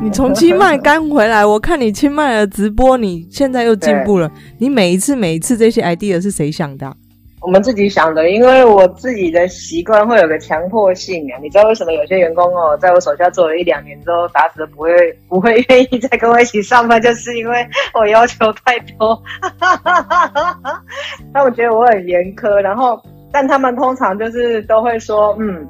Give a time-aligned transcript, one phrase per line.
[0.02, 4.30] 你从清迈刚回来，我看你清迈的直播，你现在又进步了。
[4.58, 6.94] 你每一次每一次这些 idea 是谁想的啊？
[7.42, 11.36] 我们自己想的，因为我自己的习惯会有个强迫性啊。
[11.42, 14.90] 你知道为什么有些员工哦，在我手下做了一两年之后，打死都不会
[15.28, 19.22] 不会愿意再跟我一起上班，就是因为我要求太多，
[21.34, 22.98] 他们觉得我很严苛，然后
[23.30, 25.68] 但他们通常就是都会说，嗯。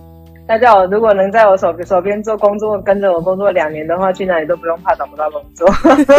[0.51, 5.69] 那叫我如果能在我手手边做工作，跟着我工作两年的话，去哪里都不用怕找不到工作，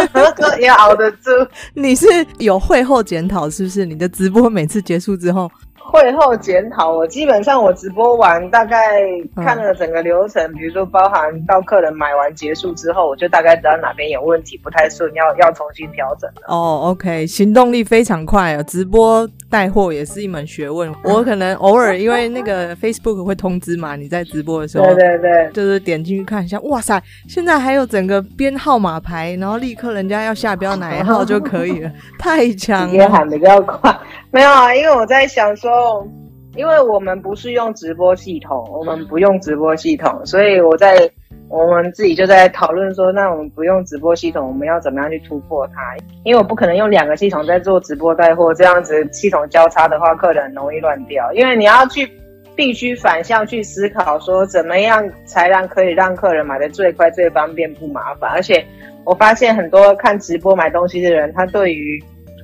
[0.57, 1.29] 也熬得住。
[1.73, 2.05] 你是
[2.39, 3.85] 有会后检讨是不是？
[3.85, 5.51] 你的直播每次结束之后。
[5.85, 9.01] 会后检讨，我基本上我直播完大概
[9.35, 16.29] 看了整个流程，嗯、比如说包含到客人买完结束之后，我就大概知道哪边有问题，不太顺，要要重新调整。
[16.47, 18.63] 哦，OK，行动力非常快啊！
[18.63, 20.93] 直播带货也是一门学问。
[21.03, 33.93] 我可能偶尔因为那个 Facebook 会通知嘛，你在直播的时候，对对对，就是点进去看一下，哇塞，现在还有整个编号码牌，然后立刻人家要下标哪一号就可以了， 太强了，也喊得比较快。
[34.31, 36.07] 没有啊，因为我在想说，
[36.55, 41.09] 因为我们不是用直播系统，我们不用直播系统，所以我在
[41.49, 45.97] 我们自己就在讨论说，那我们不用直播系统，我们要怎么样去突破它？
[46.23, 51.29] 因为我不可能用两个系统在做直播带货，这样子系统交叉的话，客人很容易乱掉。
[51.33, 52.09] 因为你要去
[52.55, 58.31] 必须反向去思考，说怎么样才让可以让客人买的最快、最方便、不麻烦。
[58.31, 58.65] 而且
[59.03, 62.01] 我发现很多看直播买东西的人，他对于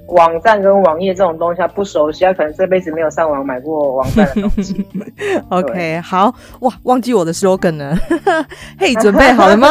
[0.07, 4.85] 网站跟网页这种东西他不熟悉，他可能这辈子没有上网买过网站的东西。
[5.49, 7.95] OK， 好哇，忘记我的 slogan 了。
[8.79, 9.67] 嘿，准备好了吗？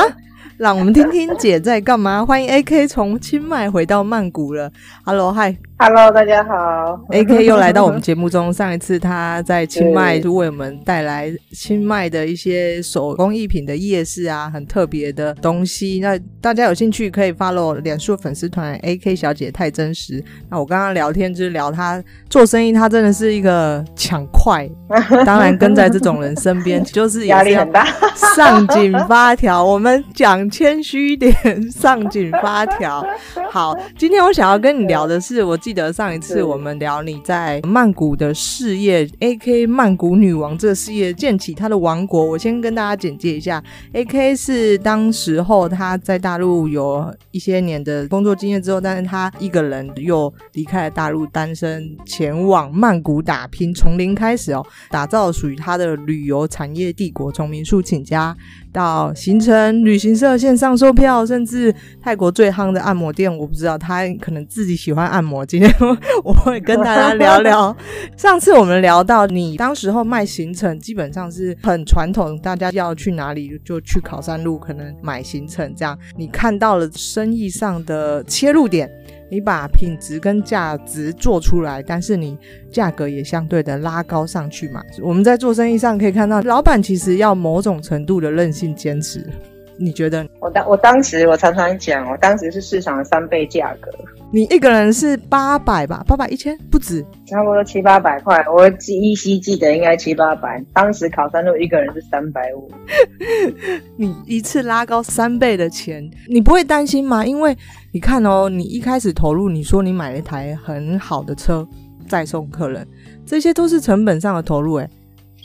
[0.58, 2.24] 让我们听听姐在干嘛。
[2.24, 4.70] 欢迎 AK 从清迈回到曼谷了。
[5.04, 5.65] Hello，Hi。
[5.78, 6.98] Hello，大家好。
[7.10, 8.50] AK 又来到我们节目中。
[8.50, 16.00] 上一次他在清迈就为我们带来清迈的一些手工艺品的夜市啊，很特别的东西。
[16.00, 20.24] 那大家有兴趣可以 follow 脸书粉丝团 AK 小姐太真实。
[20.48, 24.66] 那我刚刚聊天就是聊他做生意，他真的是一个抢快。
[25.26, 27.84] 当然跟在这种人身边就是压力很大，
[28.34, 29.62] 上紧发条。
[29.62, 31.34] 我们讲谦虚一点，
[31.70, 33.06] 上紧发条。
[33.50, 35.58] 好，今天我想要跟你聊的是我。
[35.66, 42.24] 记得上一次我们聊你在曼谷的事业，AK 曼谷女王这个事业建起她的王国。
[42.24, 43.60] 我先跟大家简介一下
[43.92, 58.36] ，AK 是当时候她在大陆有一些年的工作经验之后，但是她一个人又离开了大陆，单身前往曼谷打拼，从零开始哦，打造属于她的旅游产业帝国，从民宿起家。
[58.76, 65.46] 到行程旅行社线上售票，甚至泰国最夯的按摩店，我不知道他可能自己喜欢按摩。
[65.46, 65.74] 今天
[66.22, 67.74] 我会跟大家聊聊。
[68.18, 75.98] 上次我们聊到你当时候卖行程，基本上是很传统，大家要去哪里就去考山路，可能买行程这样。
[76.14, 78.90] 你看到了生意上的切入点。
[79.28, 82.38] 你把品质跟价值做出来，但是你
[82.70, 84.82] 价格也相对的拉高上去嘛。
[85.02, 89.26] 我们在做生意上可以看到，老板其实要某种程度的任性坚持。
[89.78, 90.26] 你觉得？
[90.40, 93.90] 我当我当时我常常讲，我当时是市场的三倍价格。
[94.32, 96.04] 你一个人是八百吧？
[96.06, 98.44] 八百一千不止，差不多七八百块。
[98.52, 100.62] 我记依稀记得应该七八百。
[100.72, 102.68] 当时考山路一个人是三百五。
[103.96, 107.24] 你一次拉高三倍的钱，你不会担心吗？
[107.24, 107.56] 因为
[107.92, 111.66] 你看哦，你一开始投入，你说你买了一台很好的车
[112.08, 112.86] 再送客人，
[113.24, 114.90] 这些都是成本上的投入，诶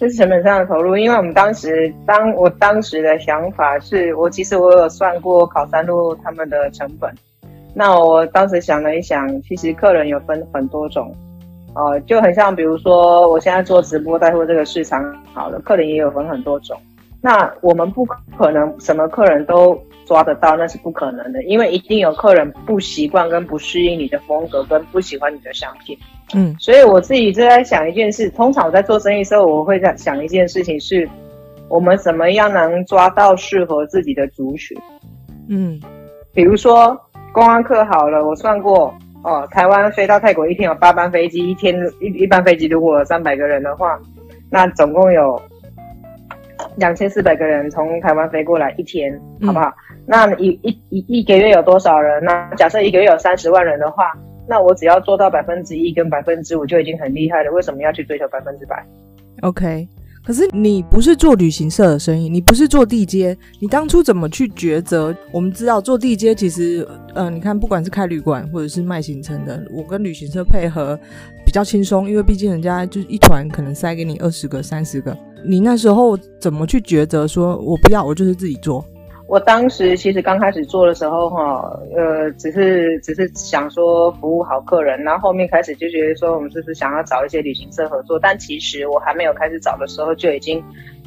[0.02, 7.14] 这是成本上的投入，因为我们当时，当我当时的想法是，我其实我有算过考山路他们的成本。
[7.76, 11.16] 那我当时想了一想，其实客人有分很多种，
[11.76, 15.04] 呃，就很像比如说我现在做直播带货这个市场，
[15.36, 16.76] 好了，客人也有分很多种。
[17.22, 18.04] 那我们不
[18.38, 25.98] 可能什么客人都抓得到，那是不可能的，因为一定有客人不习惯跟不适应你的风格，跟不喜欢你的商品。
[26.34, 28.30] 嗯，所以我自己就在想一件事。
[28.32, 31.08] 通常我在做生意的时候，我会在想一件事情是，
[31.70, 34.78] 我们怎么样能抓到适合自己的族群？
[35.48, 35.80] 嗯，
[36.34, 37.00] 比如说
[37.34, 44.00] 公安课好了，我算过哦，台湾飞到泰国一天有八班飞机，一天一一班飞机如果有三百个人的话，
[44.50, 45.40] 那总共有
[46.78, 49.68] 两千四百个人从台湾飞过来一天，好不好？
[49.68, 52.24] 嗯、那一一一一个月有多少人？
[52.24, 54.12] 那假设一个月有三十万人的话。
[54.50, 58.86] 那我只要做到百分之一跟百分之五就已经很厉害了，为什么要去追求百分之百
[59.44, 59.88] ？OK，
[60.26, 65.16] 可是你不是做旅行社的生意，你不是做地接，你当初怎么去抉择？
[65.32, 71.00] 我们知道做地接其实，呃，你看不管是开旅馆或者是卖行程的，我跟旅行社配合
[71.46, 77.28] 比较轻松，因为毕竟人家就是一团可能塞给你二十个、三十个，你那时候怎么去抉择？
[77.28, 78.84] 说我不要，我就是自己做。
[79.28, 88.20] 我当时其实刚开始做的时候，哈，呃，只是只是想说服务好客人，然后后面开始就觉得说，我们就是想要找一些旅行社合作？
[88.20, 90.62] 但其实我还没有开始找的时候，就已经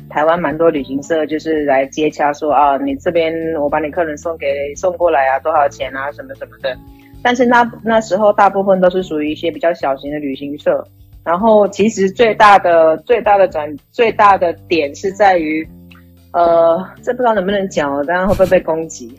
[0.09, 6.75] 台湾蛮多旅行社就是来接洽说啊，你这边我把你客人送给送过来啊，多少钱啊，什么什么的。
[7.23, 10.83] 但是那那时候大部分都是属于一些比较小型的旅行社，
[11.25, 15.67] 然后其实最大的最大的转最大的点是在于。
[16.37, 19.17] 呃，这不知道能不能讲哦，当然会不会被攻击？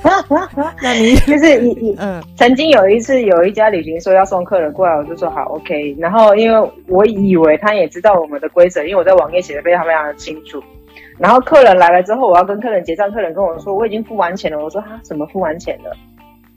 [0.82, 5.96] 那你就是你你 嗯，曾经有一次有一家旅行社要送客人过来，我就说好 OK。
[5.98, 10.62] 然后因为我以为他也知道我们的规则，因为我在网页写的非常非常的清楚。
[11.18, 14.62] 然后客人来了之后，我要跟客人结账，客人跟我说我已经付完钱了。
[14.62, 15.96] 我说他怎么付完钱了？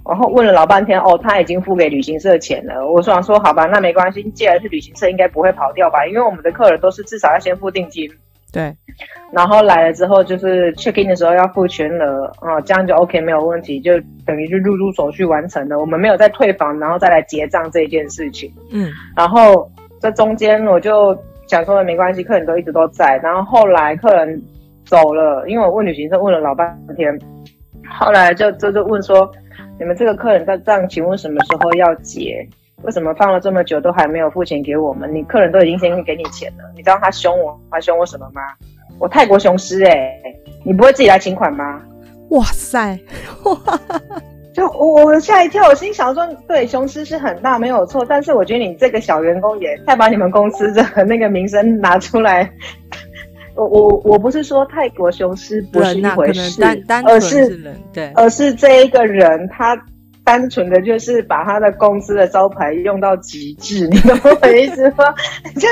[0.07, 2.87] 然后问了老半天，哦，他已经付给旅行社钱了。
[2.89, 6.05] 我想说好吧，那没关系，既然是旅行社，应该不会跑掉吧？
[6.07, 8.09] 因为我们的客人都是至少要先付定金。
[8.53, 8.73] 对，
[9.33, 13.91] 然后来了之后就是 check in 的时候要付全额啊，这样就 OK 没有问题，就
[14.25, 15.77] 等于就入住手续完成了。
[15.77, 18.49] 我们没有再退房，然后再来结账这一件事情。
[18.71, 19.69] 嗯，然后
[19.99, 21.15] 这中间我就
[21.47, 23.17] 想说没关系，客人都一直都在。
[23.17, 24.41] 然后后来客人
[24.85, 27.19] 走了，因为我问旅行社问了老半天，
[27.99, 29.31] 后来就就就问说，
[29.79, 32.47] 你们这个客人在账，请问什么时候要结？
[32.83, 35.11] 为什么放了这么久都还没有付钱给我们？
[35.11, 38.41] 你客人都已经先给你钱了，你知道他凶我，他凶我什么吗？
[38.99, 40.11] 我泰国雄狮哎，
[40.63, 41.81] 你不会自己来请款吗？
[42.29, 42.99] 哇塞，
[43.45, 43.79] 哇，
[44.53, 52.51] 就我我吓一跳，我心想说，对，雄狮是很大没有错，但是我觉得你这个小员工也太把你们公司的那个名声拿出来。
[53.57, 56.63] 我我我不是说泰国雄狮不是一回事，
[57.05, 57.59] 而是
[57.91, 59.77] 对，而是这一个人他。
[60.23, 65.05] 单纯的就是把他的公司的招牌用到极致，你懂我的意思吗？
[65.55, 65.67] 就是。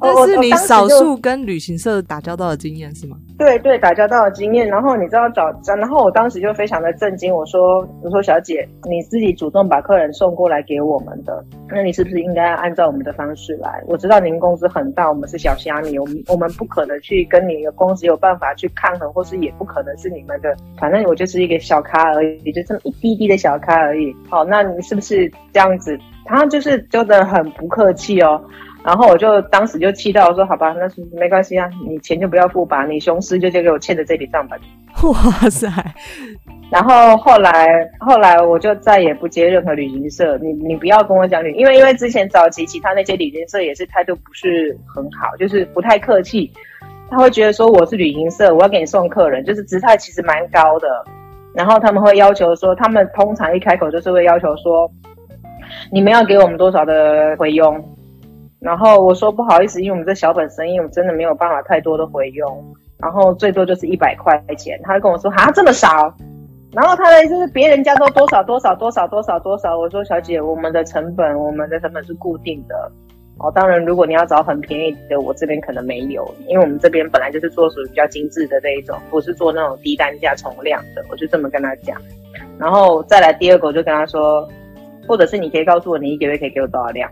[0.00, 3.16] 但是你少数跟旅行社打交道的经验是吗？
[3.38, 4.66] 对对，打交道的经验。
[4.66, 7.34] 然后你知道找，然后我当时就非常的震惊。
[7.34, 13.82] 我说，我说小姐，你自己主动把客人送过来给我们的，那你是不是应该按照我们的方式来？
[13.86, 20.56] 我知道您公司很大，我们是小虾米，我们我们不可能去跟你的公司有办法去抗衡，或是也不可能是你们的。
[20.78, 24.14] 反正我就是一个小咖而已，也就这么一滴滴的小咖而已。
[24.28, 25.98] 好，那你是不是这样子？
[26.24, 28.40] 他就是真的很不客气哦。
[28.90, 34.56] 然后我就当时就气到我说：“好吧，那是没关系啊，你钱就不要付吧，你雄狮就借给我欠的这笔账吧。”
[35.04, 35.68] 哇塞！
[36.72, 37.68] 然后后来
[38.00, 46.50] 后来我就再也不接任何旅行社，你你不要跟我讲旅，因为因为之前早期其他那些旅行社也是态度不是很好，就是不太客气，
[47.08, 50.88] 他会觉得说我是旅行社，我要给你送客人，就是姿态其实蛮高的。
[51.54, 54.90] 然后他们会要求说，他们通常一开口就是会要求说，
[55.92, 57.80] 你们要给我们多少的回佣。
[58.60, 64.78] 然后我说不好意思，因为我们这小本生意，我真的没有办法太多的回佣，然后最多就是一百块钱。
[64.84, 66.14] 他就跟我说啊，这么少？
[66.72, 69.78] 然后他的意思是别人家都多少多少多少多少多少。
[69.78, 72.92] 我说小姐，我们的成本，我们的成本是固定的。
[73.38, 81.02] 哦，当然如果你要找很便宜的，我这边可能没有，因为我们这边本来就是做属于比较精致的这一种，不是做那种低单价重量的。
[81.10, 81.96] 我就这么跟他讲。
[82.58, 84.46] 然后再来第二个，我就跟他说，
[85.08, 87.10] 或者是你可以告诉我，你一个月可以给我多少量？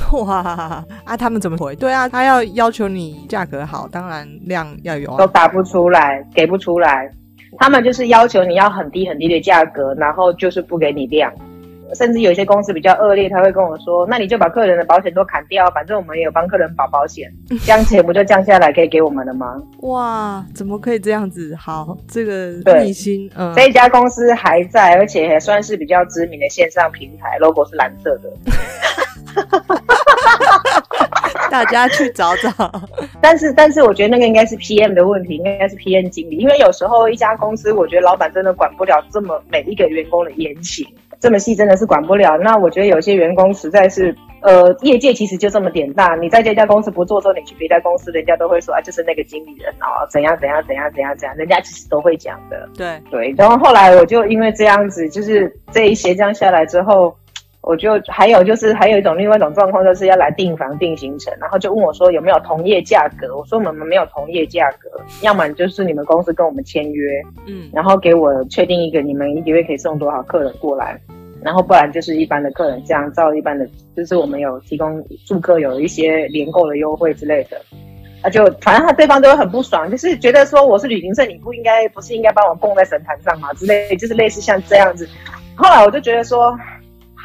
[0.24, 1.16] 哇啊！
[1.16, 1.74] 他们怎么回？
[1.76, 5.18] 对啊，他要要求你价格好，当然量要有啊。
[5.18, 7.10] 都打不出来，给不出来。
[7.58, 11.32] 他们就是要求你要很低很低的价格，然后就是不给你量。
[11.94, 17.32] 甚至有些公司比较恶劣，他会跟我说：“那你就把客人的保险都砍掉，反正我们也有帮客人保保险，
[17.64, 21.56] 这样钱不就降下来可以给我们了吗？”哇，怎么可以这样子？
[21.56, 22.52] 好，这个
[22.82, 28.30] 秘辛，嗯，这一家公司还在，而且还算是比较知名的线上平台，logo 是蓝色的。
[31.50, 32.50] 大家去找找，
[33.22, 40.86] 但是但是我觉得那个应该是 PM 的问题，应该是 PM 经理，因为有时候一家公司，我觉得老板真的管不了这么每一个员工的言行，
[41.20, 42.36] 这么细真的是管不了。
[42.38, 52.68] 那我觉得有些员工实在是，呃，业界其实就这么点大，你在这家公司不做之后，你去别家公司，人家都会说啊，就是那个经理人哦，怎样怎样怎样怎样怎样，人家其实都会讲的。
[52.76, 57.14] 对对，然后后来我就因为这样子，就是这一些这样下来之后。
[57.60, 63.36] 我就还有就是还有一种另外一种状况，就是要来订房订行程，然后就问我说有没有同业价格。
[63.36, 64.88] 我说我们没有同业价格，
[65.22, 67.10] 要么就是你们公司跟我们签约，
[67.46, 70.98] 嗯，然后给我确定一个你们一个月可以送多少客人过来，
[71.42, 77.60] 然后不然就是一般的客人这样照一般的，就是我们有提供住客有一些联购的优惠之类的，
[78.22, 83.52] 啊就反正他对方都会很不爽，就是觉得说我是旅行社，你不应该不是应该帮我供在神坛上吗？
[83.54, 85.06] 之类就是类似像这样子。
[85.54, 86.56] 后来我就觉得说。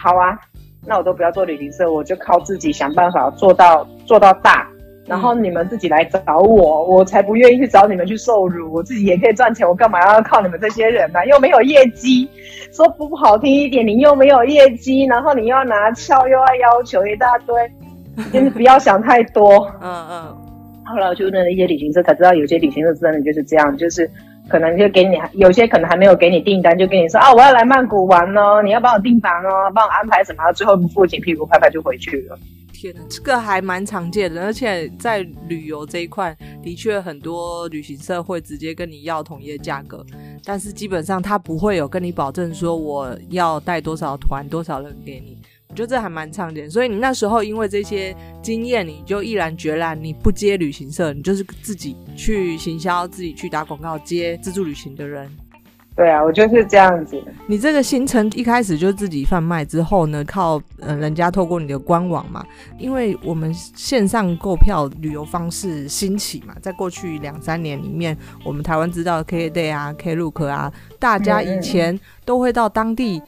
[0.03, 0.37] 好啊，
[0.85, 4.67] 那我都不要做旅行社，我就靠自己想办法做到做到大，
[5.07, 8.73] 然后你们自己来找我，我才不愿意去找你们去受辱。
[8.73, 11.25] 我自己也可以赚钱，我干嘛要靠你们这些人呢？
[11.27, 12.27] 又没有业绩，
[12.73, 17.55] 说不好听一点，你又没有业绩，然后你又要拿翘，又要要求一大堆，
[18.33, 19.65] 真的不要想太多。
[19.81, 20.37] 嗯嗯。
[20.85, 24.11] 后来我就问了一些旅行社，才知道有些旅行社真的就是这样，就是
[24.49, 32.37] 可能就给你，有些可能还没有给你订单，就跟你说啊，我要来曼谷玩哦，你要帮我订房哦，帮我安排什么，最后不付钱，屁股拍拍就回去了。
[32.73, 40.05] 天呐，这个还蛮常见的，而且在旅游这一块，的确很多旅行社会直接跟你要统一的价格，
[40.43, 45.37] 但是基本上他不会有跟你保证说我要带多少团、多少人给你。
[45.73, 55.27] 我觉得这还蛮常见，所以你那时候因为这些经验，你就毅然决然你不接旅行社，你就是自己去行销、自己去打广告、接自助旅行的人。
[55.95, 57.19] 对啊，我就是这样子。
[57.47, 62.45] 你这个行程一开始就自己贩卖之后呢，靠呃人家透过你的官网嘛，
[62.77, 68.15] 因为我们线上购票旅游方式兴起嘛，在过去两三年里面，
[68.45, 73.19] 我们台湾知道的 KKday 啊、Klook 啊，大家以前都会到当地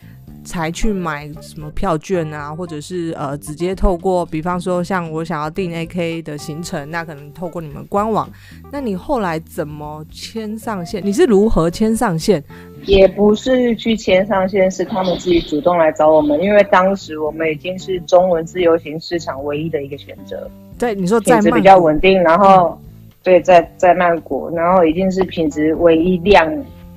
[0.46, 8.30] 才去买什么票券啊，或者是呃直接透过，比方说像我想要订 AK 的行程，那可能透过你们官网。
[8.72, 11.02] 那你后来怎么签上线？
[11.04, 12.42] 你是如何签上线？
[12.86, 20.50] 也不是去签上线，是他们自己主动来找我们，因为当时我们已经是中文自由行市场唯一的一个选择。
[20.78, 22.78] 对，你说在比较稳定，然后、嗯、
[23.24, 26.48] 对，在在曼谷，然后已经是品质唯一量。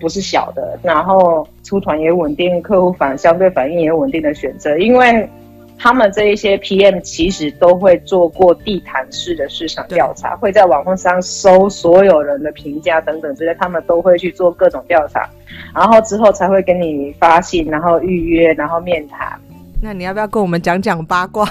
[0.00, 5.28] 不是小的，然后出团也稳定，客户反相对反应也稳定的选择，因为
[5.78, 15.28] 他们这一些 PM 其实都会做过地毯式的市场调查，会在网络上搜所有人的评价等等这些，他们都会去做各种调查，
[15.74, 19.38] 然后之后才会跟你发信，然后预约，然后面谈。
[19.80, 21.48] 那你要不要跟我们讲讲八卦？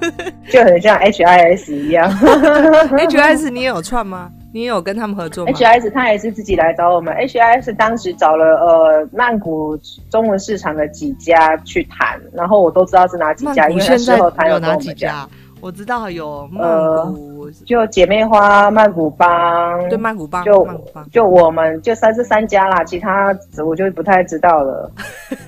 [0.48, 4.30] 就很像 HIS 一样，HIS 你也有串吗？
[4.50, 9.76] 你有跟他们合作吗？HIS 他也是自己来找我们，HIS 当时找了呃曼谷
[10.10, 15.28] 中文市场的几家去谈，然后我都知道是哪几家，因为那时候他有哪几家，
[15.60, 16.66] 我知道有曼
[17.12, 24.90] 谷、呃、就姐妹花、曼谷帮，对曼谷帮，就曼谷帮就我们就三这三家啦，其他我就不太知道了。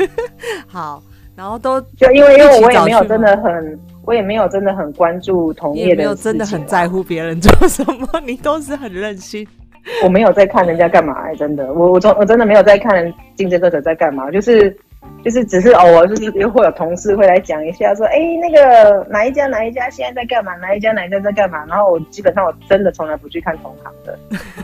[0.69, 1.02] 好，
[1.35, 3.80] 然后都就因为因为我也没有真的很。
[4.11, 9.47] 我也没有真的很关注同业的，也没有真的很在乎别人做什么，你都是很任性。
[10.02, 14.76] 我没有在看人家干嘛、欸，真的，我我从我真的没有在看竞争对手在干嘛，就是
[15.25, 24.19] 就是只是偶尔就是又会有同事会来讲一下，说哎、欸、那个哪一家哪一家现在在干嘛，哪一家哪一家在干嘛，然后我基本上我真的从来不去看同行的。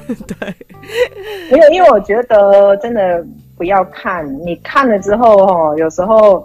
[0.26, 0.54] 对，
[1.52, 3.24] 没有，因为我觉得真的
[3.56, 6.44] 不要看，你看了之后哦，有时候。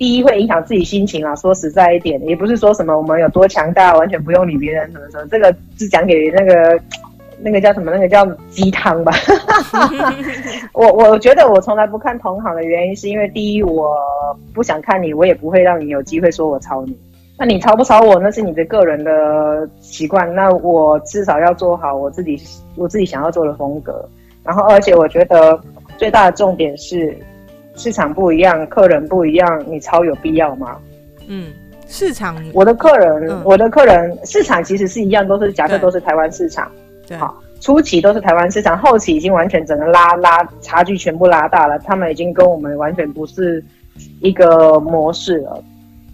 [0.00, 6.80] 第一会影响自己心情啊，说实在一点，也不是说什么我们有多强大，完全不用理别人什么什么，这个是讲给那个
[7.42, 9.12] 那个叫什么，那个叫鸡汤吧。
[10.72, 13.94] 我我觉得我从来不看同行的原因，是因为第一我
[14.54, 16.96] 不想看你，我也不会让你有机会说我抄你。
[17.38, 20.34] 那你抄不抄我，那是你的个人的习惯。
[20.34, 22.40] 那我至少要做好我自己
[22.74, 24.02] 我自己想要做的风格。
[24.42, 25.60] 然后，而且我觉得
[25.98, 27.14] 最大的重点是。
[27.80, 30.76] 市场不一样，客人不一样，你超有必要吗？
[31.28, 31.46] 嗯，
[31.88, 36.70] 市场，我的客人，嗯、我的客人，市场其实是一样，都是假设都是台湾市场。
[37.08, 43.64] 对，好，初期都是台湾市场，后期已经完全整个拉拉差距全部拉大了，他们已经跟我们完全不是
[44.20, 45.64] 一个模式了。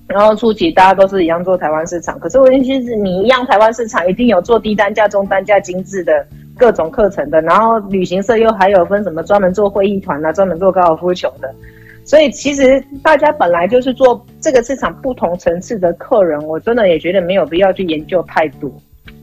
[0.07, 6.25] 然后初期大家都是一样做台湾市场，可是问题是，你一样台湾市场一定有做低单价、中单价、精致的。
[6.57, 11.55] 各种课程的，然后旅行社又还有分什么专门做会议团啊，专门做高尔夫球的，
[12.05, 18.71] 所以其实大家本来就是做这个市场不同层次的客人，我真的也觉得没有必要去研究太多，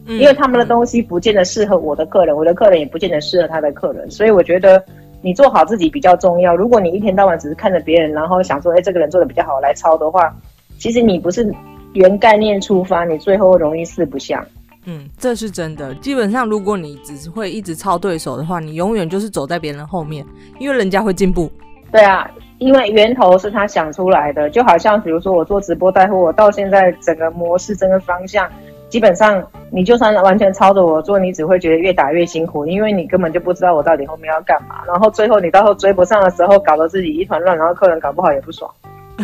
[0.06, 4.84] 嗯，因为他们的东西不见得适合我的客人，我的客人也不见得适合他的客人，所以我觉得
[5.22, 6.56] 你做好自己比较重要。
[6.56, 10.36] 如果你一天到晚只是看着别人，然后想说，哎，这个人做的比较好来抄的话，
[10.78, 11.52] 其实你不是
[11.94, 14.46] 原概念出发，你最后容易四不像。
[14.86, 15.94] 嗯，这是真的。
[15.96, 20.26] 基本上，如果你只是会一直抄对手的话，你永远就是走在别人后面，
[20.60, 21.50] 因为人家会进步。
[21.92, 28.50] 对啊，因为源头是他想出来的，就好像比如说我做直播带货，我到现在整个模式、整个方向，
[28.90, 38.70] 基本上你就算完全抄着我做，你只会觉得越打越辛苦，因为你根本就不知道我到底后面要干嘛，然后最后你到时候追不上的时候，搞得自己一团乱，然后客人搞不好也不爽。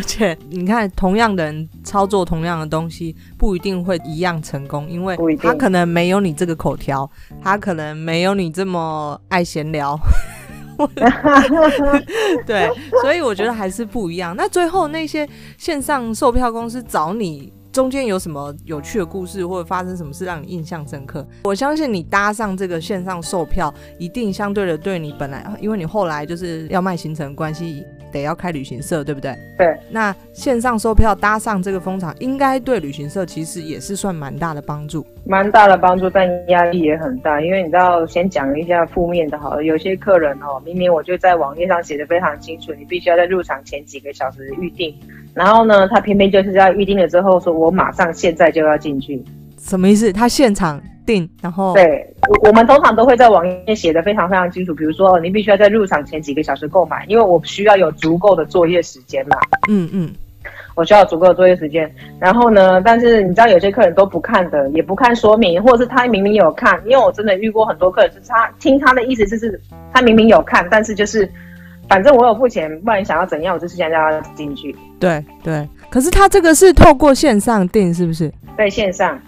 [0.00, 7.08] 而且你看，同样的人操作同样的东西，不一定会一样成功，因为他可能没有你这个口条，
[7.42, 10.00] 他可能没有你这么爱闲聊。
[12.46, 12.70] 对，
[13.02, 14.34] 所以我觉得还是不一样。
[14.34, 15.28] 那最后那些
[15.58, 21.28] 线上售票公司找你中间有什么有趣的故事，或者发生什么事让你印象深刻？
[21.44, 27.84] 我相信你搭上这个线上售票，一定相对的对你本来，因为你后来就是要卖行程关系。
[28.12, 29.34] 得要开旅行社，对不对？
[29.56, 29.76] 对。
[29.90, 35.04] 那线上售票搭上这个风场，应该对旅行社其实也是算蛮大的帮助。
[35.24, 39.64] 蛮大的帮助，但压力也很大，因为你知道，先讲一下负面的好了。
[39.64, 44.94] 有些客人哦，明明我就在网页上写的非常清楚，你必须要在入场前几个小时预定，
[45.34, 49.22] 然后呢，他偏偏就是要预定了之后说，我马上现在就要进去。
[49.58, 50.12] 什么意思？
[50.12, 59.36] 他现场订，然后对，我我们通常都会在网页写的非常非常清楚，比如说你必须要在入场前几个小时购买，因为我需要有足够的作业时间嘛。
[59.68, 60.12] 嗯嗯，
[60.76, 61.92] 我需要足够的作业时间。
[62.20, 69.60] 然后呢，但是你知道有些客人都不看的，也不看说明，或者是他明明有看，因为我真的遇过很多客人，就是他听他的意思就是
[69.92, 71.28] 他明明有看，但是就是
[71.88, 74.76] 反正我有付钱，不然你想要怎样，我就是想让他进去。
[75.00, 78.32] 对对，可是他这个是透过线上订，是不是？
[78.56, 79.20] 对，线上。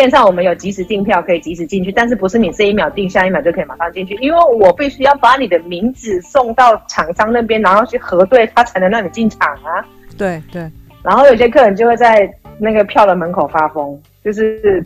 [0.00, 9.84] 线上我们有即时订票，可以及时进去，但是不是你这一秒订，下一秒就可以马上进去，因为我必须要把你的名字送到厂商那边，然后去核对，他才能让你进场啊。
[10.16, 10.66] 对对。
[11.02, 12.26] 然后有些客人就会在
[12.58, 14.82] 那个票的门口发疯，就是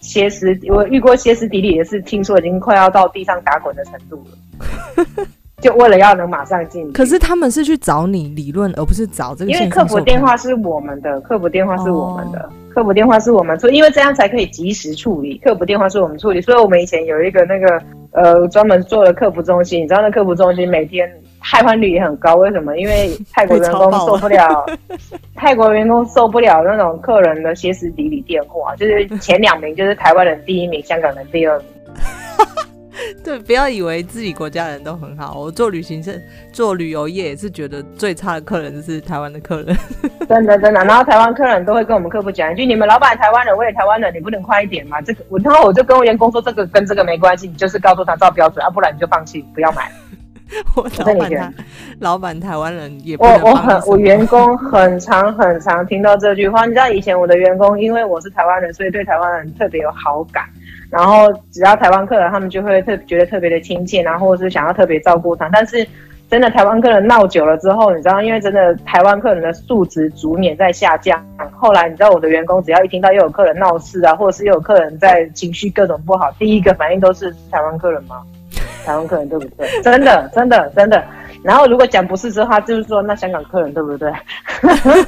[0.00, 5.26] 歇斯，我遇过歇斯底里的是，听说已经快要到地上打滚的程度了。
[5.64, 9.50] 就为了要能马上进，可是他们是去找你理论，而不是找这个。
[9.50, 15.38] 因为客服电话是我们的，客服电话是我们的，哦、客服电话是我们，处因为这样才可以及时处理。
[15.38, 22.76] 客服电话是我们处理，所以我们以前有一个那个呃专门做的客服中心，你知道那客服中心每天汰换率也很高，为什么？
[22.76, 24.66] 因为 泰国员工受不了，
[25.34, 31.66] 泰国员工受不了那种客人的歇斯底里电话，就是前两名就是台湾人第一名，香港人第二名。
[33.24, 35.38] 对，不要以为自己国家人都很好。
[35.38, 36.12] 我做旅行社、
[36.52, 39.76] 做旅游业也是觉得最差的客人是台湾的客人。
[40.28, 49.90] 真的真的，然后台湾客人都会跟我们客服讲一句：“你们老板台湾人，我也台湾人，你不能快一点吗？”这个我，然后我就跟我员工说：“这个跟这个没关系，你就是告诉他照标准，啊，不然你就放弃，不要买。
[50.76, 51.52] ”我老板他
[51.98, 56.64] 老板台湾人也不我我很我员工很常很常听到这句话。
[56.64, 60.44] 你知道以前我的员工因为我是台湾人，所以对台湾人特别有好感。
[60.90, 65.48] 然后只要台湾客人，他们就会特觉得特别的亲切，然后或者是想要特别照顾他。
[65.52, 65.86] 但是
[66.30, 71.20] 真的台湾客人闹久了之后，你知道，因为真的台湾客人的素质逐年在下降。
[71.52, 78.22] 后来你知道我的员工只要一听到又有客人闹事啊，或者是又有客人在情绪各种不好，第一个反应都是台湾客人吗？
[78.86, 79.68] 台湾客人对不对？
[79.82, 81.02] 真的真的真的。
[81.42, 84.12] 然后如果讲不是的话，就是说那香港客人对不对？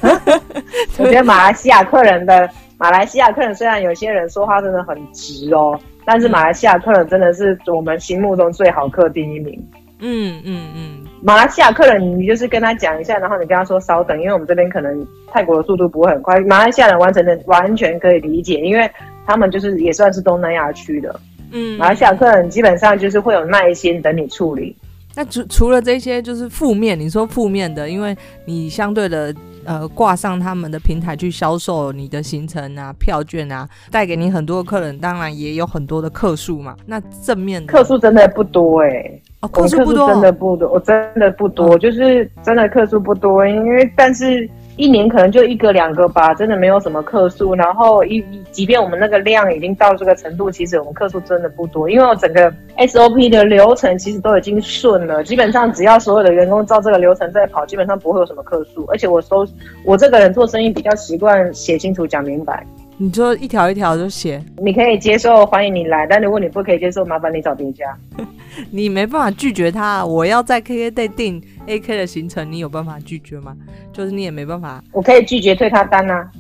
[0.98, 2.48] 我觉得马来西亚客人的。
[2.78, 9.66] 马来西亚客人虽然有些人说话真的很直哦，但是马来西亚客人真的是我们心目中最好客第一名。
[9.98, 16.38] 嗯嗯嗯，马来西亚客人，你就是跟他讲一下，然后你跟他说稍等，因为我们这边可能泰国的速度不会很快。
[16.40, 18.90] 马来西亚人完成的完全可以理解，因为
[19.24, 21.18] 他们就是也算是东南亚区的。
[21.52, 24.76] 嗯，马来西亚客人基本上就是会有耐心等你处理。
[25.14, 29.34] 那除除了这些就是负面，你说负面的，因为你相对的。
[29.66, 36.74] 呃，挂上他们的平台去销售你的行程啊、票券啊，带给你很多客人，当然也有很多的客数嘛。
[36.86, 44.48] 那正面的客数真的不多哎、欸，哦，客数不多，真的不多，我真的不多，嗯、就是真的客数不多，因为但是。
[44.76, 47.54] 一年可能就一个两个吧，真的没有什么客数。
[47.54, 58.84] 然后一即便我们那个量已经到这个程度，其实我们客数真的不多，因为我整个 SOP 的流程其实都已经顺了，基本上只要所有的员工照这个流程在跑，基本上不会有什么客数。
[58.88, 59.46] 而且我收
[59.84, 62.64] 我这个人做生意比较习惯写清楚讲明白。
[62.98, 66.06] 你就一条一条就写，你可以接受，欢迎你来。
[66.06, 67.84] 但如果你不可以接受，麻烦你找别家。
[68.70, 70.04] 你没办法拒绝他。
[70.04, 73.56] 我要在 KKday 订 AK 的行程，你有办法拒绝吗？
[73.92, 74.82] 就是你也没办法。
[74.92, 76.30] 我可以拒绝退他单啊。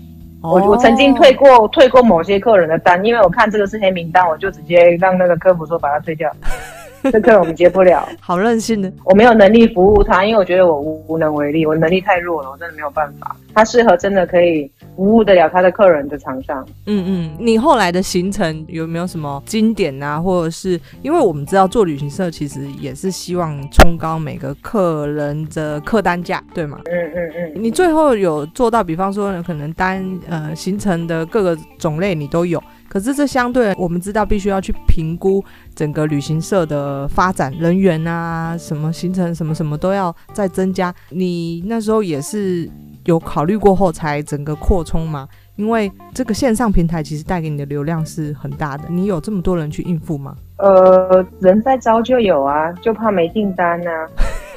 [0.42, 6.30] 哦、我我曾经退过退过某些客人的单，因为我看这个是黑名单，我就直接让那个客服说把它退掉。
[7.12, 8.08] 这客人我们接不了。
[8.20, 13.36] 好任性的，我没有能力服务他，因为我觉得我无无能为力，我能力太弱了，我真的没有办法。
[13.54, 14.70] 他适合真的可以。
[14.96, 16.66] 服务得了他的客人的厂商。
[16.86, 20.18] 嗯嗯，你后来的行程有没有什么经典啊？
[20.18, 26.80] 或者是因为我们知道做旅行社其实也是希望冲高每个客人的客单价，对吗？
[26.86, 27.52] 嗯嗯嗯。
[27.62, 32.58] 你最后有做到，比方说可能单呃行程的各个种类你都有，
[32.96, 40.94] 可是这相对我们知道必须要去评估整个旅行社的发展人员啊，什么行程什么什么都要再增加。
[41.10, 42.70] 你那时候也是。
[43.04, 45.28] 有考虑过后才整个扩充嘛？
[45.54, 50.34] 因为这个线上平台其实带给你的流量是很大的，你有这么多人去应付吗？
[50.58, 54.08] 呃，人在招就有啊，就怕没订单啊。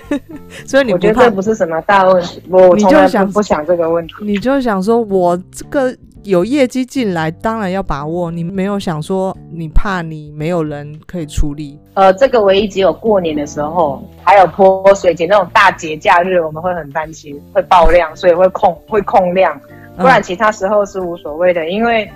[0.65, 4.15] 所以你我觉得这不是什么大问题，我从来不想这个问题。
[4.21, 5.95] 你就想说，我这个
[6.29, 8.29] 有业绩进来，当然要把握。
[8.29, 11.77] 你没有想说你怕你没有人可以处理？
[11.95, 19.59] 呃，这个唯一只有过年的时候，还有泼水节那种大节假日，我们会很担心会爆量，所以会控会控量。
[19.97, 22.07] 不然其他时候是无所谓的，嗯、因为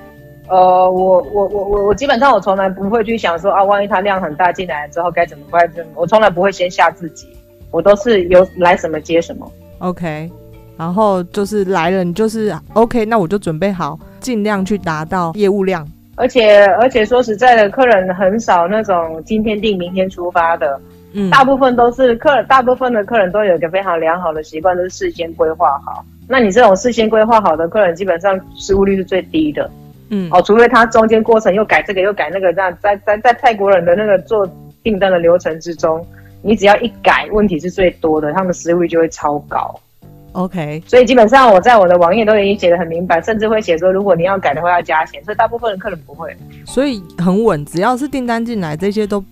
[0.47, 0.57] 呃，
[0.91, 5.67] 我我我我我基本上我从来不会去想说啊，万一它量很大进来之后该怎么办？
[5.95, 7.27] 我从来不会先吓自己，
[7.71, 9.51] 我都是有来什么接什么。
[9.79, 10.31] OK。
[10.77, 15.87] 然后就是来了，你就是 OK，那我就准备好，尽量去达到业务量。
[16.15, 20.79] 而且而且说实在的，客人很少那种今天订明天出发的，
[21.13, 26.05] 嗯，大部分都是客，大部分的客人都有一个非常良好的习惯，都是事先规划好。
[26.27, 29.69] 那你这种事先规划好的客人，基本上失误率是最低的，
[30.09, 34.47] 嗯，哦，除非他中间过程又改这个又改那个，这样在在在泰国人的那个做
[34.83, 36.05] 订单的流程之中，
[36.41, 39.79] 你只要一改，问题是最多的，他们失误率就会超高。
[40.33, 49.23] OK，所以基本上我在我的网页都已经写得很明白，甚至会写说，如果你要改的话要加钱，所以大部分的客人不会，所以很稳，只要是订单进来，这些都，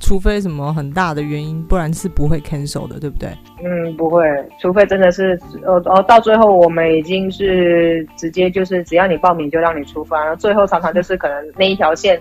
[0.00, 3.28] 除非什么很大的原因，不然是不会 cancel 的，对不对？
[3.64, 4.24] 嗯，不会，
[4.60, 12.20] 除非真的是，呃哦，到最后我们已经是直接就是只要你报名就让你出发，然后最后常常就是可能那一条线。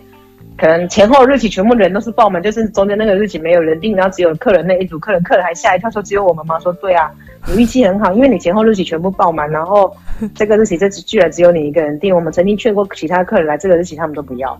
[0.60, 6.60] 可能前后日期全部人都是爆满，就是中间那个日期没有人订，然后只有客人那一组客人，客人还吓一跳说只有我们吗？
[6.60, 7.10] 说对啊，
[7.48, 9.96] 你运气很好，因为你前后日期全部爆满，然后
[10.36, 12.14] 这个日期这居然只有你一个人订。
[12.14, 14.60] 我们曾经劝过其他客人来这个日期，他们都不要。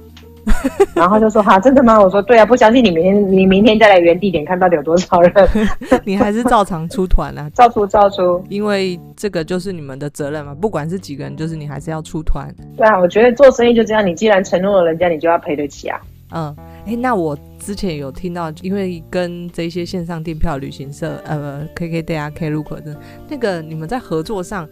[0.96, 2.00] 然后就说哈，真的吗？
[2.00, 5.32] 我说对啊，不相信你明天你明天再来原地点看到底有多少人，
[6.06, 12.54] 你还是照常出团啊， 照出照出，因为这个就是你们的责任嘛，不管是几个人，就是你还是要出团。
[12.78, 16.00] 对啊，我觉得做生意就这样，你既然承诺了人家，你就要赔得起啊。
[16.32, 22.96] 嗯，哎，那我之前有听到，因为跟这些线上订票旅行社，呃，KKday 啊，Klook 的，
[23.28, 24.68] 那个你们在合作上。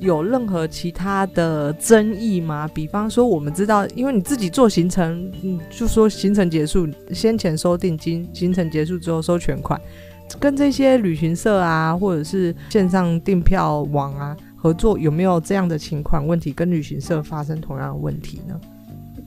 [0.00, 2.66] 有任何其他的争议吗？
[2.72, 9.78] 比方说，我们知道，因为你自己做行程，嗯，就说行程结束，先前收定金，行程结束之后收全款，
[10.38, 16.50] 跟这些旅行社啊，或者是线上订票网啊合作，有没有这样的情况问题？
[16.50, 18.58] 跟旅行社发生同样的问题呢？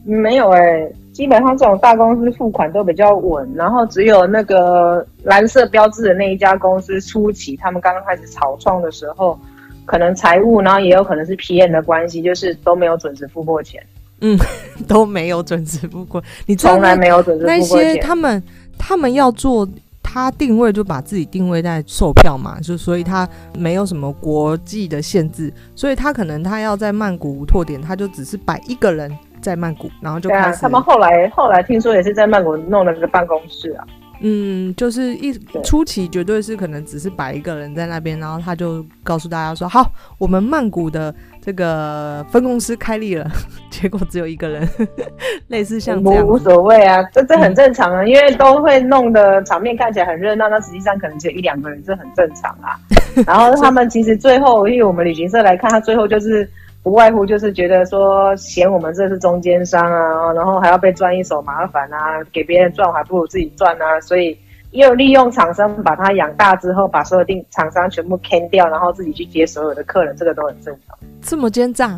[0.04, 9.40] 没有哎、基本上这种大公司付款都比较稳，然后只有那个蓝色标志的那一家公司初期，他们刚刚开始草创的时候。
[9.86, 13.82] 可能财务，然后也有可能是 PM 的关系，就是都没有准时付过钱。
[14.22, 14.38] 嗯，
[14.88, 16.24] 都没有准时付过。
[16.46, 17.88] 你从来没有准时付过钱。
[17.88, 18.42] 那些他们
[18.78, 19.68] 他们要做，
[20.02, 30.50] 他定位就把自己定位在售票嘛，就所以他没有什么国际的限制，所以他可能他要在曼谷拓点，他就只是摆一个人在曼谷，然后就开始。
[30.50, 33.86] 啊，他们后来后来听说也是在曼谷弄了个办公室啊。
[34.26, 35.34] 嗯，就是一
[35.64, 39.86] 初期绝对是可能只是摆一个人在那边，然后他就告诉大家说：“好，
[40.18, 43.30] 我们曼谷的这个分公司开立了。
[43.70, 44.66] ”结果只有一个人，
[45.50, 52.80] 类似像这样，无所谓啊，这这很正常啊，嗯、因为都会弄的场面看起来很热闹，那实际上可能只有一两个人，这很正常啊。
[53.28, 56.50] 然后他们其实最后，因为我们旅行社来看，他最后就是。
[56.84, 64.38] 不外乎就是觉得说嫌我们这是中间商啊，然后还要被赚一手麻烦啊，给别人赚还不如自己赚啊，所以
[64.72, 70.98] 又利用厂商把它养大之后，把所有订厂商全部 can 掉，然后自己去接所有的客人，这个都很正常。
[71.22, 71.98] 这么奸诈？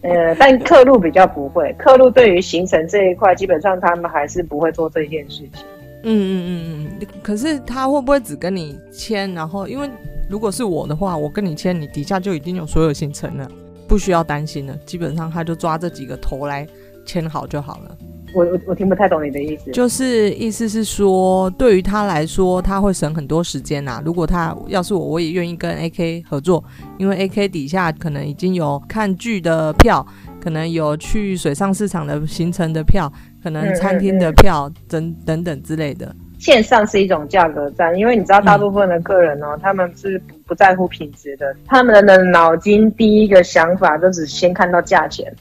[0.00, 5.64] 呃，但客路比较不会，客路对于行程这一块，基本上他们还是不会做这件事情。
[6.04, 9.32] 嗯嗯嗯嗯，可是他会不会只跟你签？
[9.34, 9.88] 然后因为
[10.30, 13.48] 如果是我的话，我跟你签，你底下就已经有所有行程了。
[13.92, 16.66] 不需要担心了，基本上他就抓这几个头来
[17.04, 17.94] 签好就好了。
[18.34, 24.02] 我我我听不太懂你的意思，就是意思是说，对于他来说，他会省很多时间呐、啊。
[24.02, 26.64] 如果他要是我，我也愿意跟 AK 合作，
[26.96, 30.06] 因为 AK 底下可能已经有看剧的票，
[30.40, 36.16] 可能有去水上市场的行程的票，可能餐厅的票等、嗯嗯嗯、等等之类的。
[36.38, 45.32] 线上是一种价格战，因为你知道，大部分的客人哦，嗯、他们是不在乎品质的，他们的脑筋第一个想法都只先看到价钱，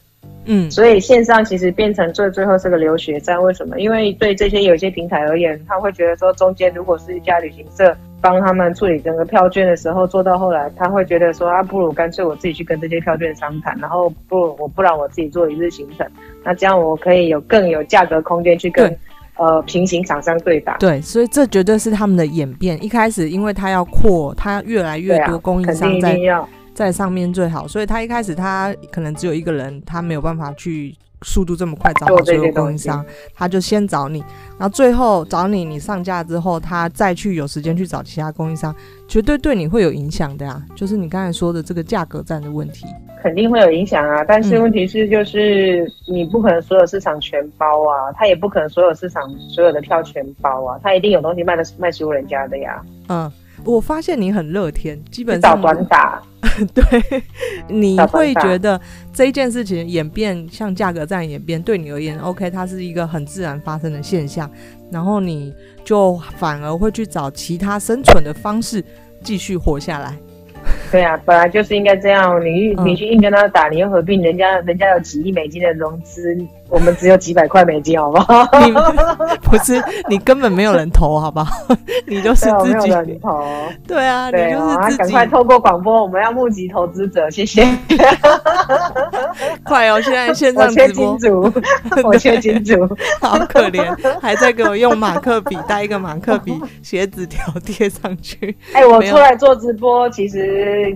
[0.46, 3.42] 嗯，所以线上其实变成最最后是个流血战。
[3.42, 3.80] 为什么？
[3.80, 16.08] 因为对这些有些平台而言，他会觉得说，中间如果是一家旅行社帮他们处理整个票券的时候，做到后来，他会觉得说，啊，不如干脆我自己去跟这些票券商谈，然后不如我不然我自己做一日行程，
[16.44, 18.96] 那这样我可以有更有价格空间去跟。
[19.38, 22.84] 呃，平行厂商对打，对，所以这绝对是他们的演变。
[22.84, 33.06] 一开始，因为他要扩，他越来越多供应商在、啊、在上面最好，所以他一开始他可能只有一个人，他没有办法去速度这么快找好所有供应商，
[33.36, 34.20] 他就先找你，
[34.58, 38.76] 然后最后找你，你上架之后，他再去有时间去找其他供应商，
[39.08, 40.62] 绝对对你会有影响的呀。
[40.76, 42.86] 就是你刚才说的这个价格战的问题，
[43.22, 44.24] 肯定会有影响啊。
[44.24, 52.82] 但是问题是，就是你不可能所有市场全包啊，他也不可能所有市场所有的票全包啊，他一定有东西卖的卖输人家的呀。
[53.10, 53.32] 嗯。
[53.64, 56.22] 我发现你很乐天，基本上找短打，
[56.74, 57.24] 对，
[57.68, 58.80] 你会觉得
[59.14, 64.50] 这一件事情演变像价格战演变，对你而言，OK，它是一个很自然发生的现象，
[64.92, 68.84] 然后你就反而会去找其他生存的方式
[69.24, 70.18] 继续活下来。
[70.92, 72.44] 对啊，本来就是应该这样。
[72.44, 74.16] 你你去硬跟他打，你又何必？
[74.22, 76.38] 人家人家有几亿美金的融资，
[76.70, 78.48] 我们只有几百块美金，好不好？
[78.66, 78.72] 你
[79.50, 81.52] 不是你根本没有人投，好不好？
[82.06, 83.42] 你就是自己投。
[83.88, 84.98] 对啊，对你就是自己。
[84.98, 87.66] 赶快透过广播，我们要募集投资者，谢谢。
[89.64, 90.02] 快哦！
[90.02, 91.54] 现在线上直播，我缺金主，
[92.04, 98.56] 我缺金主，好可怜，还在给我用马克笔带一个马克笔写纸条贴上去。
[98.74, 100.51] 哎，我出来做直播，其实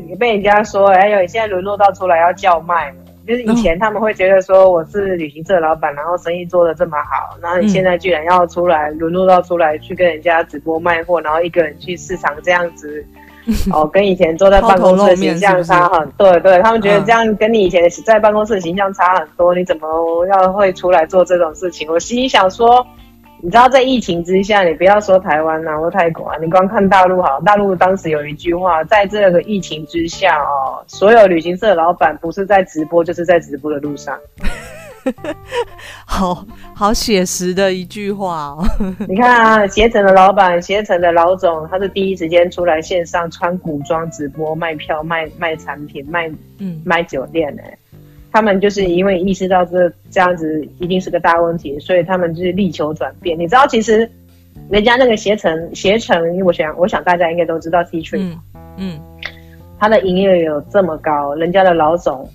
[0.07, 2.95] 也被人家说，哎呦，你现在沦落到出来要叫卖了。
[3.27, 13.03] 就是以前他们会觉得说我是旅行社老板，然后生意做得这么好，然后你现在居然要出来沦落到出来去跟人家直播卖货，然后一个人去市场这样子。
[13.71, 21.87] 哦，跟以前坐在办公室的形象差很，对对，他们觉得这样跟你以前在办公室的形象差很多，你怎么要会出来做这种事情？
[21.91, 22.83] 我心里想说，
[23.41, 34.17] 你知道在疫情之下，你不要说台湾啊或泰国啊，你光看大陆好，大陆当时有一句话，在这个疫情之下哦，所有旅行社的老板不是在直播，就是在直播的路上。
[36.07, 36.43] 好
[36.73, 38.65] 好写实的一句话哦！
[39.07, 47.61] 你看啊，携程的老板、携程的老总，他是第一时间出来线上穿古装直播卖票、卖卖产品、卖嗯卖酒店的。
[48.35, 53.39] 他们就是因为意识到这这样子一定是个大问题，所以他们就是力求转变。
[53.39, 54.11] 你知道，其实
[54.69, 58.37] 人家那个携程，携程，因为我想，我想大家应该都知道 Ctrip 嗯。
[58.75, 58.99] 嗯
[59.79, 62.29] 他的营业额有这么高，人家的老总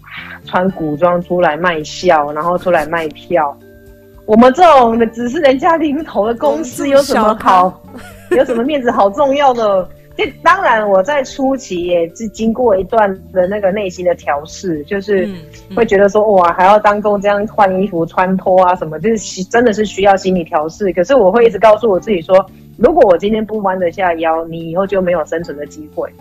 [0.46, 3.54] 穿古装出来卖笑，然后出来卖票。
[4.24, 7.78] 我们这种的只是人家零头的公司，有什么好？
[8.30, 9.86] 有什么面子好重要的？
[10.20, 15.28] 这当然，我在初期也是经过一段的那个内心的调试，就是
[15.74, 20.92] 会觉得说哇，还要当众这样换衣服、穿脱啊什么，就是真的是需要心理调试。
[20.92, 22.44] 可是我会一直告诉我自己说，
[22.76, 26.12] 如果我今天不弯得下腰，你以后就没有生存的机会。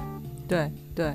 [0.48, 0.72] 对。
[0.96, 1.14] 对，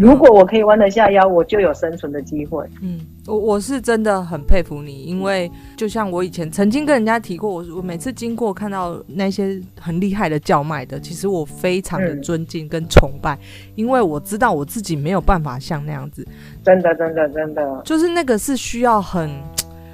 [0.00, 2.64] 如果我可以弯得下腰，我就有生存的机会。
[2.82, 16.26] 嗯，我我是真的很佩服你，因为就像我以前曾经跟人家提过，我我每次经过看到那些很厉害的叫卖的，其实我非常的尊敬跟崇拜，嗯，因为我知道我自己没有办法像那样子。
[16.64, 19.30] 真的，真的，真的，就是那个是需要很。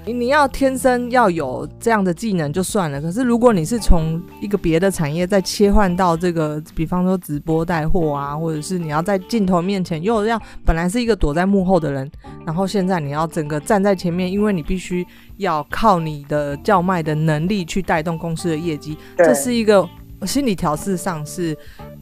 [0.07, 12.11] 你要天生要有这样的技能就算了，可是如果你是从一个别的产业再切换到这个，比方说直播带货啊，或者是你要在镜头面前又要本来是一个躲在幕后的人，
[12.47, 15.07] 然后现在你要整个站在前面，因为你必须
[15.37, 19.87] 要靠你的叫卖的能力去带动公司的业绩，这是一个
[20.23, 21.55] 心理调试上是，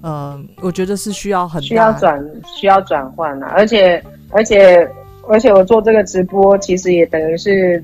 [0.02, 4.88] 呃，我觉得是需要很需要转需要转换啊，而且而且。
[5.28, 7.82] 而且我做这个直播，其实也等于是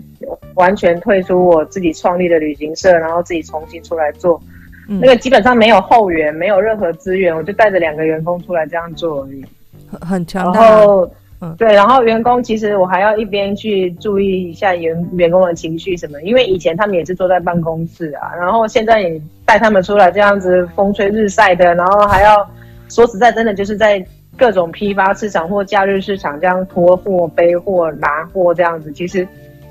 [0.55, 4.41] 完全退出我自己创立的旅行社，然后自己重新出来做。
[4.89, 9.45] 嗯、那个基本上没有后援，没有任何资源，我就带着两个员工出来这样做而已。
[9.91, 10.61] 很很强大。
[10.61, 22.49] 然后，嗯，对，然后员工其实我还要一边去注意一下员员工的情绪什么，因为以前他们也是坐在办公室啊，然后现在也带他们出来这样子风吹日晒的，然后还要
[22.89, 24.05] 说实在真的就是在。
[24.37, 29.27] 各种批发市场或假日市场这样拖货、背货、拿货这样子，其实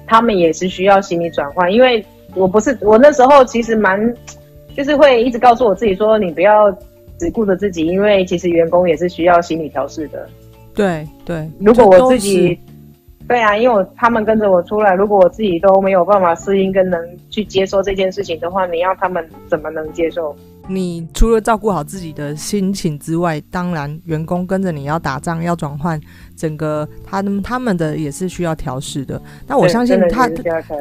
[0.05, 1.71] 他们也是需要心理转换。
[1.71, 2.03] 因为
[2.35, 4.13] 我不是我那时候其实蛮，
[4.75, 6.71] 就是会一直告诉我自己说，你不要
[7.19, 10.27] 只顾着自己，因为其实员工也是需要心理调试的。
[10.73, 12.57] 对对，如果我自己，
[13.27, 20.35] 对啊，因为我他们跟着我出来，如果我自己都没有办法适应跟能去接受这件事情的话，你要他们怎么能接受？
[20.67, 25.99] 你除了照顾好自己的心情之外，当然员工跟着你要打仗，要转换
[26.35, 29.21] 整个他们他们的也是需要调试的。
[29.47, 30.29] 那我相信他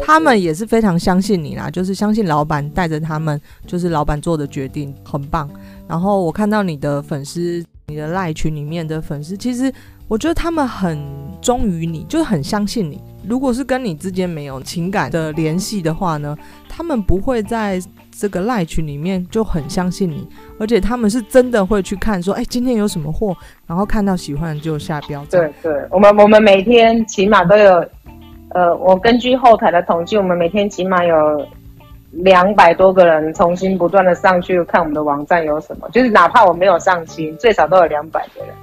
[0.01, 5.49] 他们也是非常相信你啦，就是相信老板带着他们，就是老板做的决定很棒。
[5.89, 9.73] 然后我看到你的粉丝，你的赖群里面的粉丝，其实
[10.07, 11.03] 我觉得他们很
[11.41, 13.03] 忠于你，就是很相信你。
[13.27, 16.37] 如果是跟你之间没有情感的联系的话呢，
[16.69, 17.83] 他们不会在。
[18.21, 20.29] 这个赖群里面就很相信你，
[20.59, 23.35] 而且他们是真的会去看，说，哎，今天有什么货，
[23.67, 25.25] 然后看到喜欢就下标。
[25.31, 27.83] 对对，我们我们每天起码都有
[28.51, 31.17] 呃，我根据后台的统计，我们每天起码有
[32.11, 38.55] 两百多个人重新不断的上去看我们的网站有什么，就是哪怕我没有上新，最少都有两百个人。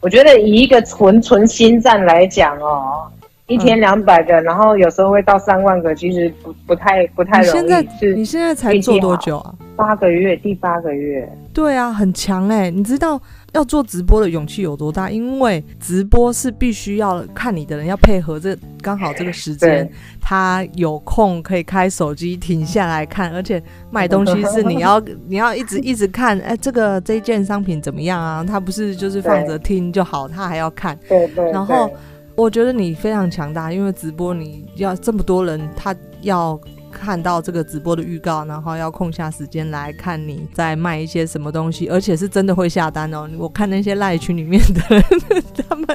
[0.00, 3.06] 我觉得以一个纯纯新站来讲哦。
[3.46, 7.60] 一天两百个，嗯，然后有时候会到三万个，其实不不太不太容易。
[7.62, 9.54] 你现在你现在才做多久啊？
[9.76, 11.28] 八个月，第八个月。
[11.52, 12.70] 对啊，很强哎！
[12.70, 13.20] 你知道
[13.52, 15.10] 要做直播的勇气有多大？
[15.10, 19.88] 因为直播是必须要看你的人要配合这刚好这个时间，
[20.22, 28.42] 他有空可以开手机停下来看，而且卖东西是你要 你要一直一直看，哎，这个这件商品怎么样啊？
[28.42, 30.98] 他不是就是放着听就好，他还要看。
[31.06, 31.52] 对对，对。
[31.52, 31.90] 然后。
[32.36, 36.58] 我觉得你非常强大，因为直播你要这么多人，他要
[36.90, 43.28] 看到这个直播的预告，然后要空下时间来看你在卖一些什么东西，而且是真的会下单哦。
[43.38, 45.04] 我看那些赖群里面的人，
[45.68, 45.86] 他们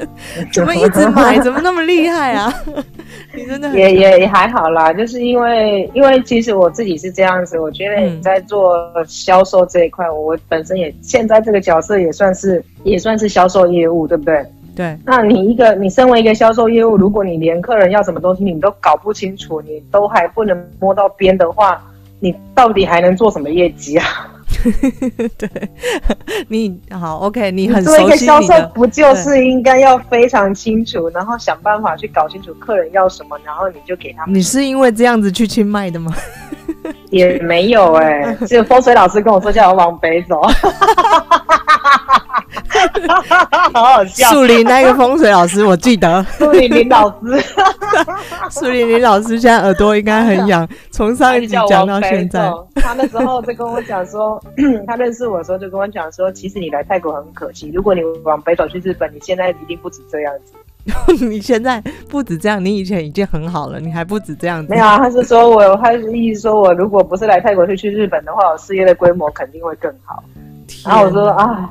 [0.53, 2.53] 怎么一直买，怎么那么厉害啊？
[3.35, 14.45] 你真的也也也还好啦，就是因为因为其实我自己是这样子，我觉得你在做销售这一块，嗯，我本身也现在这个角色也算是也算是销售业务，对不对？
[14.79, 21.83] 对，那你一个，你身为一个销售业务，如果你连客人要什么东西你都搞不清楚，你都还不能摸到边的话，
[22.21, 24.05] 你到底还能做什么业绩啊？
[25.37, 25.49] 对，
[26.47, 34.33] 你好，OK，你很熟悉你，做一个销售不就是应该要非常清楚，然后想办法去搞清楚客人要什么，然后你就给他们。
[34.33, 36.13] 你是因为这样子去清迈的吗？
[37.11, 40.41] 也没有哎、欸，只有风水老师跟我说叫我往北走。
[43.07, 44.29] 好好笑！
[44.29, 46.23] 树林那个风水老师，我记得。
[46.37, 47.43] 树林林老师，
[48.51, 52.51] 树林林老师现在耳朵应该很痒，从上一集讲到现在。
[52.75, 54.41] 他那时候就跟我讲说，
[54.87, 60.53] 他认识我的时候就跟我讲说，其实你来泰国很可惜，如果你往北走去日本，你现在一定不止这样子。
[61.25, 64.71] 你现在不止这样，你以前已经很好了，你还不止这样子。
[64.71, 70.23] 没有啊，他是说我，他是意思说我如果不是来泰国，是去日本的话，我事业的规模肯定会更好。
[70.85, 71.69] 然后我说啊。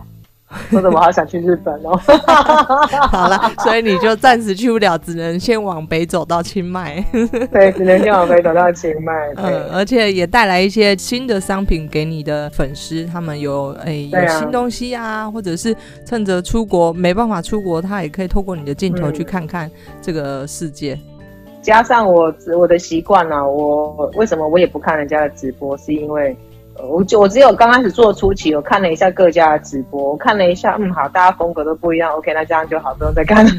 [0.73, 1.95] 我怎么好想去日本哦？
[3.13, 7.05] 好了，所以你就暂时去不了，只能先往北走到清迈。
[7.53, 9.13] 对，只能先往北走到清迈。
[9.37, 20.95] 嗯，而且也带来一些新的商品给你的粉丝，他们有诶、欸、有新东西啊，或者是趁着出国没办法出国，他也可以透过你的镜头去看看这个世界。
[20.95, 26.35] 嗯、加上我我的习惯呢，我为什么我也不看人家的直播，是因为。
[26.81, 33.51] 我就我只有刚开始做初期，我看了一下各家的直播，我看了一下，嗯，好，大家风格都不一样，OK，那这样就好，不用再看了。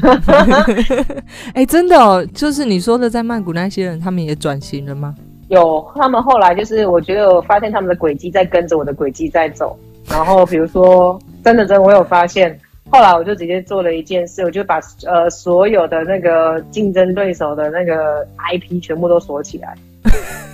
[1.54, 5.14] 哎、欸，真的哦，就是你说的在曼谷那些人，他们也转型了吗？
[5.48, 9.78] 有，他们后来就是，我觉得我发现他们的轨迹在跟着我的轨迹在走。
[10.08, 19.76] 然后比如说，真的真的，我有发现，后来我就直接做了一件事，我就把呃所有的那个竞争对手的那个 IP 全部都锁起来。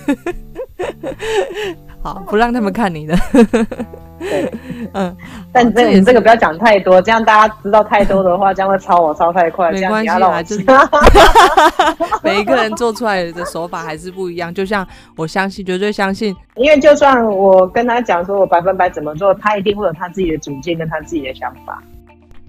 [2.03, 3.15] 好，不让他们看你的。
[4.19, 4.51] 对，
[4.93, 5.15] 嗯，
[5.53, 9.71] 但这你这个不要讲太多，这样大家知道太多的话，将会抄我抄太快。
[9.71, 10.65] 没关系啊，就是
[12.23, 14.51] 每一个人做出来的手法还是不一样。
[14.51, 21.79] 就像我相信，绝对相信，因为就算我跟他讲说我百分百怎么做，他一定会有他自己的主见跟他自己的想法。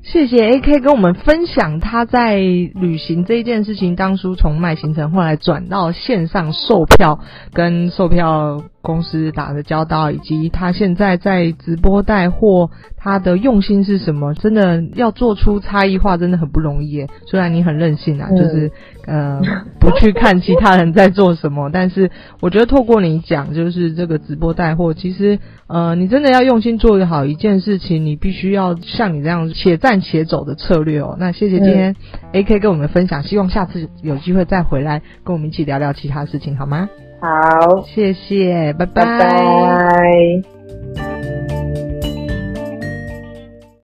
[0.02, 7.18] 谢谢 AK 跟我们分享他在旅行这一件事情，当初从卖行程，后来转到线上售票，
[7.52, 14.32] 跟售票公司打的交道，以及他现在在直播带货，他的用心是什么？
[14.32, 17.06] 真的要做出差异化，真的很不容易耶。
[17.26, 18.72] 虽然你很任性啊，就是
[19.06, 19.42] 呃
[19.78, 31.14] 不去看其他人在做什么， 但是我觉得透过你讲，就是这个直播带货，其实呃你真的要用心做好一件事情，你必须要像你这样且战且走的策略哦。
[31.20, 31.94] 那谢谢今天
[32.32, 36.88] AK 跟我们分享，希望下次有机会再回来跟我们一起聊聊其他事情，好吗？
[37.20, 39.04] 好，谢谢，拜拜。
[39.04, 40.57] 拜拜。